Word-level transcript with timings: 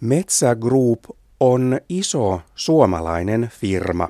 Metsä 0.00 0.54
Group 0.54 1.04
on 1.40 1.80
iso 1.88 2.40
suomalainen 2.54 3.50
firma. 3.60 4.08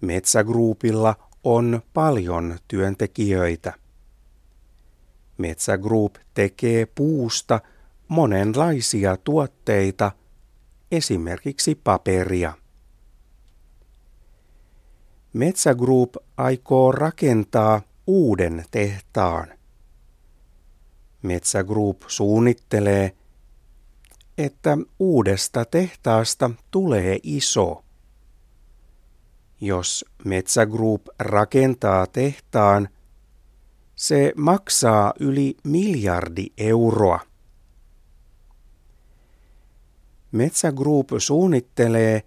Metsä 0.00 0.44
Groupilla 0.44 1.16
on 1.44 1.82
paljon 1.94 2.58
työntekijöitä. 2.68 3.72
Metsä 5.38 5.78
Group 5.78 6.14
tekee 6.34 6.86
puusta 6.86 7.60
monenlaisia 8.08 9.16
tuotteita, 9.16 10.12
esimerkiksi 10.92 11.74
paperia. 11.74 12.52
Metsä 15.32 15.74
Group 15.74 16.14
aikoo 16.36 16.92
rakentaa 16.92 17.82
uuden 18.06 18.64
tehtaan. 18.70 19.48
Metsä 21.22 21.64
Group 21.64 22.02
suunnittelee, 22.06 23.16
että 24.44 24.78
uudesta 24.98 25.64
tehtaasta 25.64 26.50
tulee 26.70 27.18
iso. 27.22 27.84
Jos 29.60 30.04
Metsä 30.24 30.66
Group 30.66 31.06
rakentaa 31.18 32.06
tehtaan, 32.06 32.88
se 33.94 34.32
maksaa 34.36 35.12
yli 35.20 35.56
miljardi 35.64 36.46
euroa. 36.58 37.20
Metsä 40.32 40.72
Group 40.72 41.08
suunnittelee, 41.18 42.22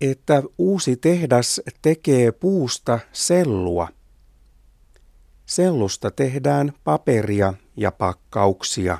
että 0.00 0.42
uusi 0.58 0.96
tehdas 0.96 1.60
tekee 1.82 2.32
puusta 2.32 2.98
sellua. 3.12 3.88
Sellusta 5.46 6.10
tehdään 6.10 6.72
paperia 6.84 7.54
ja 7.76 7.92
pakkauksia. 7.92 8.98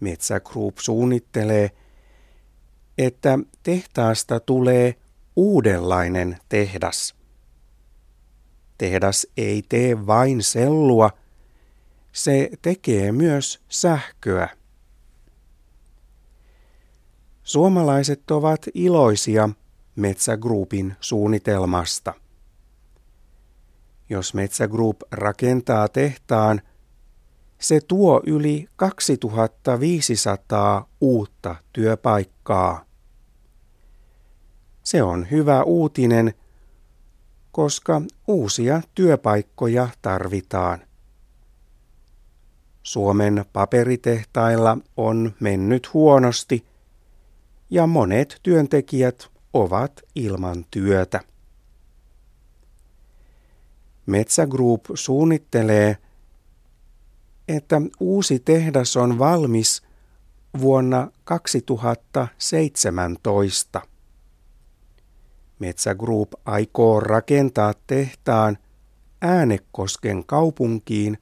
Metsä 0.00 0.40
Group 0.40 0.78
suunnittelee, 0.78 1.70
että 2.98 3.38
tehtaasta 3.62 4.40
tulee 4.40 4.94
uudenlainen 5.36 6.38
tehdas. 6.48 7.14
Tehdas 8.78 9.26
ei 9.36 9.62
tee 9.68 10.06
vain 10.06 10.42
sellua, 10.42 11.10
se 12.12 12.50
tekee 12.62 13.12
myös 13.12 13.60
sähköä. 13.68 14.48
Suomalaiset 17.42 18.30
ovat 18.30 18.66
iloisia 18.74 19.48
Metsä 19.96 20.36
Groupin 20.36 20.96
suunnitelmasta. 21.00 22.14
Jos 24.08 24.34
Metsä 24.34 24.68
Group 24.68 24.96
rakentaa 25.12 25.88
tehtaan, 25.88 26.62
se 27.60 27.80
tuo 27.80 28.22
yli 28.26 28.66
2500 28.76 30.88
uutta 31.00 31.56
työpaikkaa. 31.72 32.84
Se 34.82 35.02
on 35.02 35.30
hyvä 35.30 35.62
uutinen, 35.62 36.34
koska 37.52 38.02
uusia 38.28 38.82
työpaikkoja 38.94 39.88
tarvitaan. 40.02 40.78
Suomen 42.82 43.44
paperitehtailla 43.52 44.78
on 44.96 45.32
mennyt 45.40 45.94
huonosti 45.94 46.66
ja 47.70 47.86
monet 47.86 48.40
työntekijät 48.42 49.28
ovat 49.52 50.00
ilman 50.14 50.64
työtä. 50.70 51.20
Metsä 54.06 54.46
Group 54.46 54.84
suunnittelee, 54.94 55.96
että 57.48 57.82
uusi 58.00 58.38
tehdas 58.38 58.96
on 58.96 59.18
valmis 59.18 59.82
vuonna 60.60 61.10
2017. 61.24 63.80
Metsä 65.58 65.94
Group 65.94 66.32
aikoo 66.44 67.00
rakentaa 67.00 67.74
tehtaan 67.86 68.58
Äänekosken 69.22 70.26
kaupunkiin, 70.26 71.18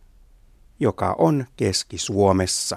joka 0.81 1.14
on 1.19 1.47
Keski-Suomessa. 1.56 2.76